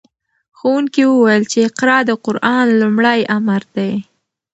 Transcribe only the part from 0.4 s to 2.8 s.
ښوونکي وویل چې اقرأ د قرآن